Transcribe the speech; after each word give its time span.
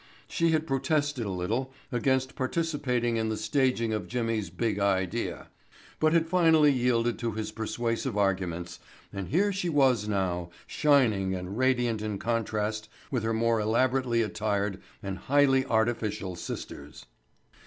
She 0.27 0.49
had 0.49 0.65
protested 0.65 1.27
a 1.27 1.29
little 1.29 1.71
against 1.91 2.33
participating 2.35 3.17
in 3.17 3.29
the 3.29 3.37
staging 3.37 3.93
of 3.93 4.07
Jimmy's 4.07 4.49
Big 4.49 4.79
Idea, 4.79 5.49
but 5.99 6.11
had 6.11 6.25
finally 6.27 6.71
yielded 6.71 7.19
to 7.19 7.33
his 7.33 7.51
persuasive 7.51 8.17
arguments 8.17 8.79
and 9.13 9.27
here 9.27 9.53
she 9.53 9.69
was 9.69 10.07
now, 10.07 10.49
shining 10.65 11.35
and 11.35 11.55
radiant 11.55 12.01
in 12.01 12.17
contrast 12.17 12.89
with 13.11 13.21
her 13.21 13.31
more 13.35 13.59
elaborately 13.59 14.23
attired 14.23 14.81
and 15.03 15.19
highly 15.19 15.67
artificial 15.67 16.35
sisters. 16.35 17.05